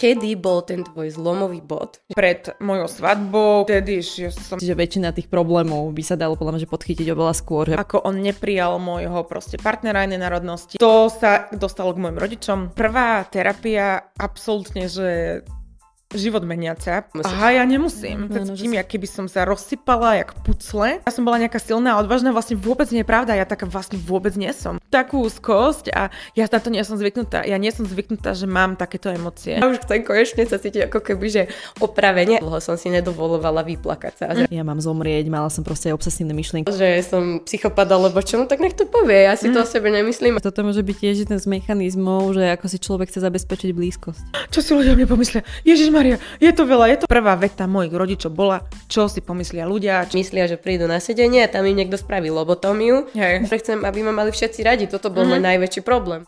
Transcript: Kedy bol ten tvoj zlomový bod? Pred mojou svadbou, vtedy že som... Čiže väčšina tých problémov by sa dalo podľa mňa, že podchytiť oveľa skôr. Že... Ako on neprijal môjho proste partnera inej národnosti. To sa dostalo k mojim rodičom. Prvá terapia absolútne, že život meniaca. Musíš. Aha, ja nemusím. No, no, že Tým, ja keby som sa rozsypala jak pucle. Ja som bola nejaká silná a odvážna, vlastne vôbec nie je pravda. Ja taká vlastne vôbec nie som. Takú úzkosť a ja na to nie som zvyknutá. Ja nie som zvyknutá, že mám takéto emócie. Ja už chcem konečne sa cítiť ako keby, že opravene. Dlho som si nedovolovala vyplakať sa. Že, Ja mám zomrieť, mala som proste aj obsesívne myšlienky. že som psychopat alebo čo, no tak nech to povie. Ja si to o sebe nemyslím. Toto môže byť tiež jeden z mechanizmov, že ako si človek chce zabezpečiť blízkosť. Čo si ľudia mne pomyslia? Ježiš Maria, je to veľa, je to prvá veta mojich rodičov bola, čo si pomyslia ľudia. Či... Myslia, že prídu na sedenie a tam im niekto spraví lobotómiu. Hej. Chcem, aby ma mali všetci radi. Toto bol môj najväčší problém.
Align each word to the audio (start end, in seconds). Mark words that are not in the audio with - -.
Kedy 0.00 0.32
bol 0.40 0.64
ten 0.64 0.80
tvoj 0.80 1.12
zlomový 1.12 1.60
bod? 1.60 2.00
Pred 2.16 2.56
mojou 2.64 2.88
svadbou, 2.88 3.68
vtedy 3.68 4.00
že 4.00 4.32
som... 4.32 4.56
Čiže 4.56 4.72
väčšina 4.72 5.12
tých 5.12 5.28
problémov 5.28 5.92
by 5.92 6.00
sa 6.00 6.16
dalo 6.16 6.40
podľa 6.40 6.56
mňa, 6.56 6.64
že 6.64 6.72
podchytiť 6.72 7.12
oveľa 7.12 7.34
skôr. 7.36 7.68
Že... 7.68 7.76
Ako 7.76 8.08
on 8.08 8.24
neprijal 8.24 8.80
môjho 8.80 9.28
proste 9.28 9.60
partnera 9.60 10.08
inej 10.08 10.24
národnosti. 10.24 10.80
To 10.80 11.12
sa 11.12 11.52
dostalo 11.52 11.92
k 11.92 12.00
mojim 12.00 12.16
rodičom. 12.16 12.72
Prvá 12.72 13.28
terapia 13.28 14.08
absolútne, 14.16 14.88
že 14.88 15.44
život 16.10 16.42
meniaca. 16.42 17.06
Musíš. 17.14 17.30
Aha, 17.30 17.62
ja 17.62 17.64
nemusím. 17.64 18.26
No, 18.26 18.42
no, 18.42 18.58
že 18.58 18.66
Tým, 18.66 18.74
ja 18.74 18.82
keby 18.82 19.06
som 19.06 19.26
sa 19.30 19.46
rozsypala 19.46 20.18
jak 20.18 20.34
pucle. 20.42 20.98
Ja 20.98 21.10
som 21.14 21.22
bola 21.22 21.38
nejaká 21.38 21.62
silná 21.62 21.94
a 21.94 22.02
odvážna, 22.02 22.34
vlastne 22.34 22.58
vôbec 22.58 22.90
nie 22.90 23.02
je 23.02 23.08
pravda. 23.08 23.38
Ja 23.38 23.46
taká 23.46 23.70
vlastne 23.70 23.94
vôbec 23.94 24.34
nie 24.34 24.50
som. 24.50 24.82
Takú 24.90 25.22
úzkosť 25.22 25.94
a 25.94 26.10
ja 26.34 26.50
na 26.50 26.58
to 26.58 26.68
nie 26.68 26.82
som 26.82 26.98
zvyknutá. 26.98 27.46
Ja 27.46 27.62
nie 27.62 27.70
som 27.70 27.86
zvyknutá, 27.86 28.34
že 28.34 28.50
mám 28.50 28.74
takéto 28.74 29.06
emócie. 29.06 29.54
Ja 29.54 29.70
už 29.70 29.86
chcem 29.86 30.02
konečne 30.02 30.42
sa 30.50 30.58
cítiť 30.58 30.90
ako 30.90 30.98
keby, 30.98 31.26
že 31.30 31.42
opravene. 31.78 32.42
Dlho 32.42 32.58
som 32.58 32.74
si 32.74 32.90
nedovolovala 32.90 33.62
vyplakať 33.62 34.12
sa. 34.18 34.26
Že, 34.34 34.44
Ja 34.50 34.66
mám 34.66 34.82
zomrieť, 34.82 35.30
mala 35.30 35.46
som 35.46 35.62
proste 35.62 35.94
aj 35.94 36.02
obsesívne 36.02 36.34
myšlienky. 36.34 36.66
že 36.74 37.06
som 37.06 37.38
psychopat 37.46 37.86
alebo 37.86 38.18
čo, 38.18 38.34
no 38.36 38.50
tak 38.50 38.58
nech 38.58 38.74
to 38.74 38.82
povie. 38.84 39.30
Ja 39.30 39.38
si 39.38 39.50
to 39.54 39.62
o 39.62 39.66
sebe 39.68 39.94
nemyslím. 39.94 40.42
Toto 40.42 40.66
môže 40.66 40.82
byť 40.82 40.96
tiež 40.98 41.16
jeden 41.28 41.38
z 41.38 41.46
mechanizmov, 41.46 42.34
že 42.34 42.50
ako 42.50 42.66
si 42.66 42.78
človek 42.82 43.14
chce 43.14 43.22
zabezpečiť 43.22 43.70
blízkosť. 43.70 44.22
Čo 44.50 44.60
si 44.60 44.70
ľudia 44.74 44.98
mne 44.98 45.06
pomyslia? 45.06 45.46
Ježiš 45.62 45.92
Maria, 46.00 46.16
je 46.40 46.48
to 46.56 46.64
veľa, 46.64 46.88
je 46.96 46.98
to 47.04 47.06
prvá 47.06 47.36
veta 47.36 47.68
mojich 47.68 47.92
rodičov 47.92 48.32
bola, 48.32 48.64
čo 48.88 49.04
si 49.04 49.20
pomyslia 49.20 49.68
ľudia. 49.68 50.08
Či... 50.08 50.24
Myslia, 50.24 50.48
že 50.48 50.56
prídu 50.56 50.88
na 50.88 50.96
sedenie 50.96 51.44
a 51.44 51.52
tam 51.52 51.68
im 51.68 51.76
niekto 51.76 52.00
spraví 52.00 52.32
lobotómiu. 52.32 53.12
Hej. 53.12 53.44
Chcem, 53.52 53.84
aby 53.84 54.00
ma 54.00 54.16
mali 54.16 54.32
všetci 54.32 54.60
radi. 54.64 54.84
Toto 54.88 55.12
bol 55.12 55.28
môj 55.28 55.44
najväčší 55.44 55.84
problém. 55.84 56.24